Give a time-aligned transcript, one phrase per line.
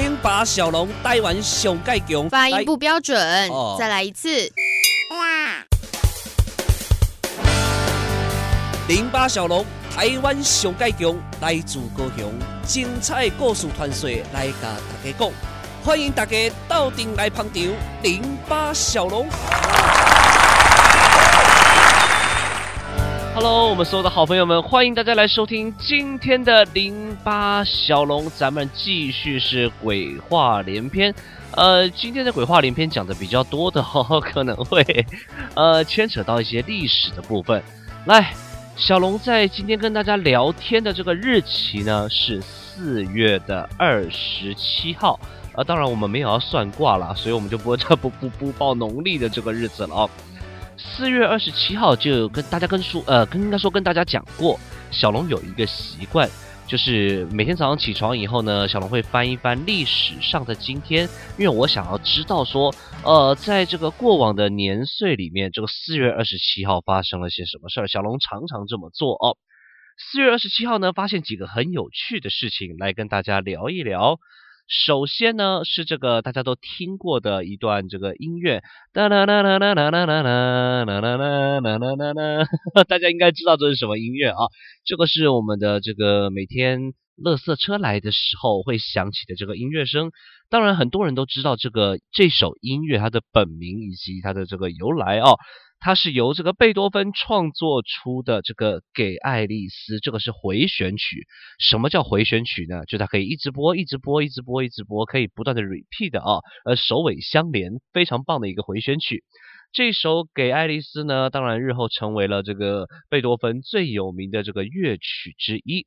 [0.00, 4.28] 零八小龙台湾上盖强，发音不标准，哦、再来一次。
[5.10, 5.66] 哇
[8.86, 12.32] 零八小龙台湾上盖强，来自高雄，
[12.64, 15.32] 精彩故事传说来甲大家讲，
[15.84, 16.36] 欢迎大家
[16.68, 17.62] 到店来捧场。
[18.04, 19.26] 零八小龙。
[23.40, 31.14] Hello，我们所有的好朋友们，欢迎大家来收听今天的零八小龙，咱们继续是鬼话连篇。
[31.52, 34.82] 呃，今天的鬼话连篇讲的比较多的哦， 可能会
[35.54, 37.62] 呃牵扯到一些历史的部分。
[38.06, 38.34] 来，
[38.74, 45.16] 小龙在今天跟大家聊天的这个日期呢是四月的二十七号，
[45.52, 50.10] 呃，当然我们没有要算卦了，所以我们就不这不不不报农历的这个日子了哦。
[50.78, 54.58] 四月二十七号就跟大家跟说，呃，跟应该说跟大家讲过，
[54.92, 56.28] 小龙有一个习惯，
[56.68, 62.72] 就是每天早上起床以后呢，小龙会翻一翻历史上的今天，因为我想要知道说，
[63.04, 67.88] 呃，在这个过往的年岁里面，这个四月二十七号发生了些什么事儿。
[67.88, 69.36] 小龙常常这么做哦。
[70.12, 74.20] 四月二十七号呢，发现几个很有趣的事情，来跟大家聊一聊。
[74.68, 81.16] 首先呢，是这个大家都听过的一段这个音乐，哒啦啦啦啦啦啦啦啦啦啦啦
[81.78, 82.44] 啦啦啦，
[82.86, 84.36] 大家应该知道这是什么音乐啊？
[84.84, 90.10] 这个是我们的这个每天垃圾车来的时候会响起的这个音乐声。
[90.48, 95.32] 当然，很多人都知道这个这首音乐它的本名以及它的这个由来啊。
[95.80, 101.24] 它是由这个贝多芬创作出的这个给爱丽丝，这个是回旋曲。
[101.60, 102.84] 什么叫回旋曲呢？
[102.86, 109.22] 就它可以一直播，一直播，一直播，一直播，可以不断的 repeat 的啊，而首尾相连，非常棒的一个回旋曲。
[109.72, 115.86] 这首给爱丽丝呢，当然日后成为了这个贝多芬最有名的这个乐曲之一。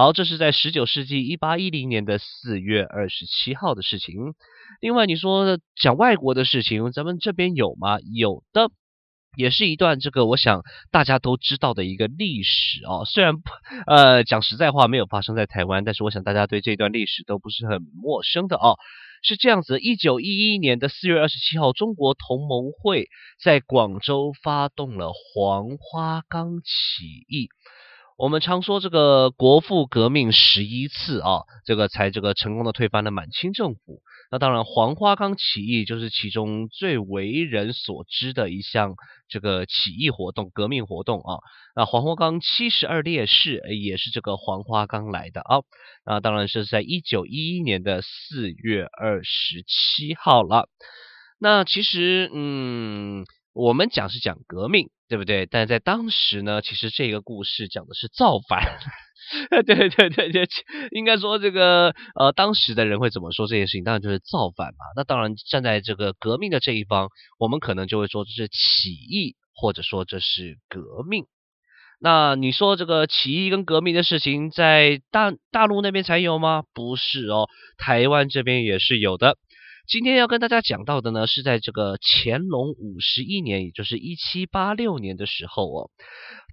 [0.00, 4.14] 好，这是在十九世纪一八一零年的四月二十七号的事情。
[4.80, 7.98] 另外，你说讲外国的事情，咱们这边有吗？
[8.14, 8.70] 有的。
[9.36, 13.34] 也是一段这个我想大家都知道的一个历史哦，虽然
[13.86, 18.78] 呃讲实在话没有发生在台湾，但是我想大家对这段历史都不是很陌生的哦。
[19.22, 27.50] 是这样子，一九一一年的四月二十七号，中国同盟会在广州发动了黄花岗起义。
[28.20, 34.02] 我们常说这个国父革命十一次啊，这个才这个成功的推翻了满清政府。
[34.30, 38.92] 那当然，黄花岗起义就是其中最为人所知的一项
[39.30, 41.38] 这个起义活动、革命活动啊。
[41.74, 45.62] 那黄花岗七十二烈士也是这个黄花岗来的啊。
[46.04, 50.68] 那当然是在一九一一年的四月二十七号了。
[51.38, 55.44] 那其实，嗯，我们讲是讲革命，对不对？
[55.44, 58.62] 但在当时呢，其实这个故事讲的是造反。
[59.66, 60.48] 对对对对，
[60.92, 63.82] 应该说这个呃，当时的人会怎么说这件事情？
[63.82, 64.86] 当然就是造反嘛。
[64.94, 67.08] 那当然站在这个革命的这一方，
[67.40, 71.24] 我们可能就会说这是起义，或者说这是革命。
[71.98, 76.62] 那你说这个起义跟革命的事情，在大大陆那边才有吗？
[76.72, 77.48] 不是哦，
[77.78, 79.36] 台湾这边也是有的。
[79.90, 85.90] 今天要跟大家讲到的呢，是在这个乾隆五十一年，也就是一七八六年的时候哦。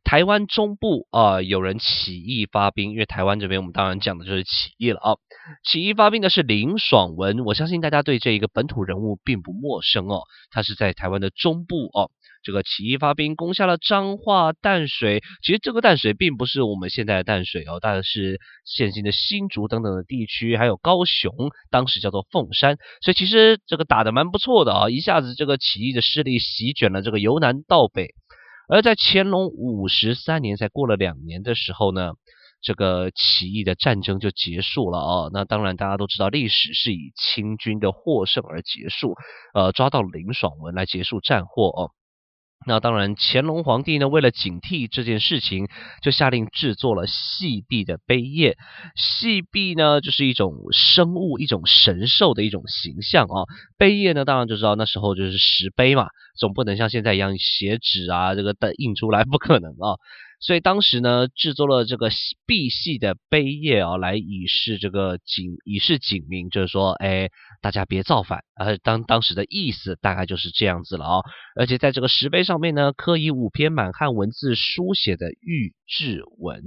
[0.03, 5.13] 台湾中部啊、有人起义发兵，因为台湾这边我们当然讲的就是起义了啊。
[5.63, 10.23] 起义发兵的是林爽文，我相信大家对这一个本土人物并不陌生哦。
[10.49, 12.09] 他是在台湾的中部哦，
[12.47, 15.21] 这个起义发兵攻下了彰化、淡水。
[15.43, 21.33] 其实这个淡水并不是我们现在的淡水哦，但是现今的新竹等等的地区，还有高雄，
[21.69, 22.77] 当时叫做凤山。
[23.01, 28.11] 所以其实这个打得蛮不错的啊，一下子这个起义的势力席卷了这个由南到北。
[28.69, 32.11] 而在乾隆五十三年，才过了两年的时候呢，
[32.61, 35.29] 这个起义的战争就结束了啊。
[35.33, 39.15] 那当然，大家都知道历史是以清军的获胜而结束，
[39.53, 41.91] 呃，抓到林爽文来结束战祸哦。
[42.67, 45.69] 那当然，乾隆皇帝呢，为了警惕这件事情，
[46.01, 48.57] 就下令制作了细壁的碑业。
[48.95, 53.47] 细壁呢，就是一种生物、一种神兽的一种形象啊。
[53.77, 56.07] 碑业呢，当然就知道那时候就是石碑嘛，
[56.37, 59.95] 总不能像现在一样写纸啊，这个的印出来不可能啊。
[60.39, 62.09] 所以当时呢，制作了这个
[62.45, 67.29] 币细的碑页啊，来以示这个警，以示警民，就是说，哎，
[67.61, 68.43] 大家别造反。
[68.55, 71.21] 呃，当当时的意思大概就是这样子了啊。
[71.55, 76.61] 而且在这个石碑上面呢，刻以五篇满汉文字书写的御制文。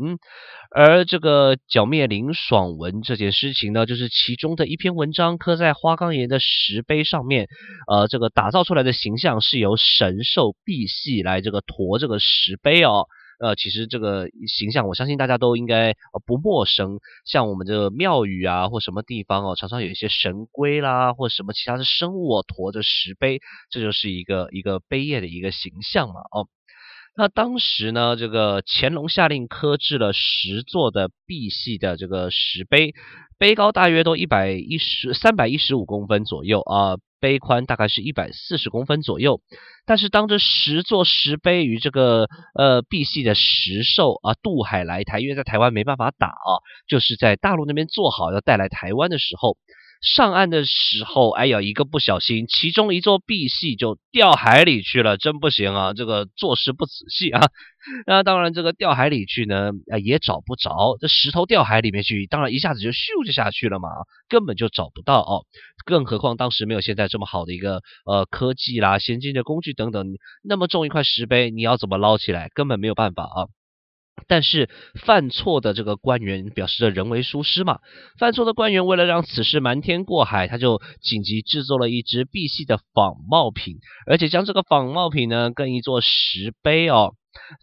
[0.74, 7.46] 而这个剿灭林爽文这件事情呢，就是其中的一篇文章刻在花岗岩的石碑上面。
[7.88, 13.06] 呃，这个打造出来的形象是由神兽币细来这个驮这个石碑哦。
[13.40, 17.00] 呃，其实这个形象，我相信大家都应该呃不陌生。
[17.24, 23.40] 像我们这个庙宇啊，或什么地方哦，常常有一些神龟啦，或什么其他的生物哦，驮着石碑，
[23.70, 26.48] 这就是一个一个碑业的一个形象嘛，哦。
[27.16, 32.94] 那当时呢，这个乾隆下令刻制了十座的碧玺的这个石碑，
[33.38, 36.98] 碑高大约都一百一十三百一十五公分左右啊。
[37.20, 39.40] 碑宽大概是一百四十公分左右，
[39.86, 46.50] 但是当这十座石碑与这个呃赑屃的石兽啊渡海来台，因为在台湾没办法打啊，
[46.88, 49.56] 就是在大陆那边做好要带来台湾的时候。
[50.00, 55.92] 上岸的时候，哎呀，一个不小心，其中一座碧系就掉海里去了，真不行啊！
[55.92, 57.48] 这个做事不仔细啊。
[58.06, 60.96] 那当然，这个掉海里去呢，啊也找不着。
[61.00, 63.88] 这石头掉海里面去，当然一下子就咻就下去了嘛，
[64.28, 65.44] 根本就找不到哦。
[65.84, 70.06] 更何况当时没有现在这么好的一个呃科技啦、先进的工具等等，
[70.42, 72.48] 那么重一块石碑，你要怎么捞起来？
[72.54, 73.48] 根本没有办法啊。
[74.26, 77.78] 但是犯错的这个官员表示着人为疏失嘛，
[78.18, 83.76] 犯错的官员为了让此事瞒天过海，他就紧急制作了一只碧玺的仿冒品，
[84.06, 87.14] 而且将这个仿冒品呢跟一座石碑哦。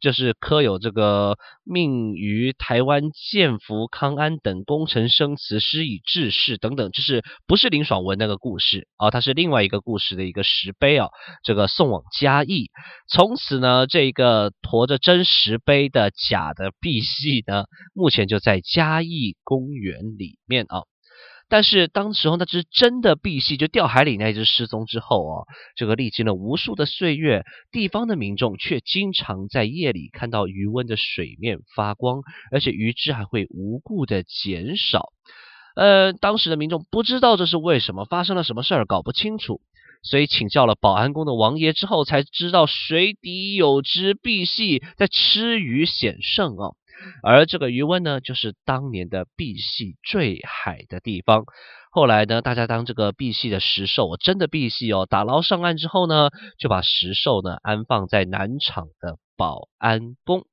[0.01, 11.09] 就是刻有这个命于台湾建福康安等功臣生祠施以致仕等等，就是不是林爽文那个故事啊，它是另外一个故事的一个石碑啊，
[11.43, 12.69] 这个送往嘉义，
[13.09, 20.83] 从此呢，这个驮着真石碑的假的碧玺呢，目前就在嘉义公园里面啊。
[21.49, 32.21] 但是当时候那只真的碧玺就掉海里那只失踪之后哦，这个历经了无数的岁月，地方的民众却经常在夜里看到鱼温的水面发光，
[32.51, 35.05] 而且鱼只还会无故的减少。
[35.75, 39.61] 呃，当时的民众不知道这是为什么，发生了什么事儿，搞不清楚，
[40.03, 46.75] 所以请教了保安宫的王爷之后，才知道水底有只碧玺在吃鱼显圣哦。
[47.23, 51.45] 而这个渔翁呢，就是当年的碧玺坠海的地方。
[51.91, 60.45] 后来呢，大家当这个碧玺的石兽，真的碧玺哦，打捞上岸之后呢，就把石兽呢安放在南厂的保安宫。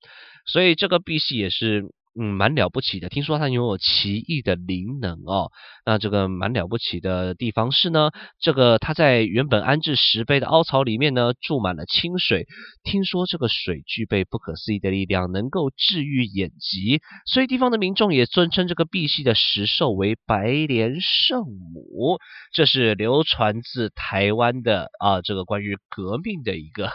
[0.47, 1.93] 所以这个碧玺也是。
[2.17, 3.09] 嗯，蛮了不起的。
[3.09, 5.51] 听说它拥有奇异的灵能哦。
[5.85, 12.47] 那这个蛮了不起的地方是呢，这个它在原本安置石碑的凹槽里面呢，注满了清水。
[12.85, 17.01] 听说这个水具备不可思议的力量，能够治愈眼疾。
[17.27, 22.19] 所以地方的民众也尊称这个碧玺的石兽为白莲圣母。
[22.53, 26.91] 这是流传自台湾的啊，这个关于革命的一个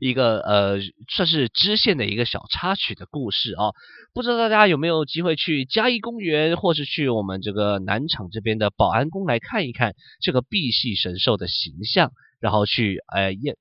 [0.00, 0.78] 一个呃，
[1.08, 3.72] 算是支线的一个小插曲的故事啊。
[4.14, 13.56] 不知道大家有没有机会去嘉义公园，或是去我们这个南厂这边的保安宫来看一看这个碧系神兽的形象，然后去呃验，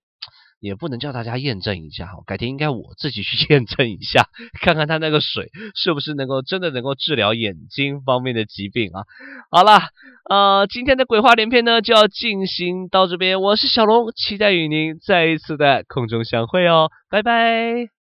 [0.65, 4.27] 也不能叫大家验证一下哈，改天应该我自己去 验证一下，
[4.61, 9.03] 看看它那个水是不是能够真的能够治疗眼睛方面的疾病啊。
[9.51, 9.89] 好啦，
[10.29, 17.94] 呃，今天的鬼话连篇呢就要进行到这边，我是小龙，期待与您再一次的空中相会哦，拜拜。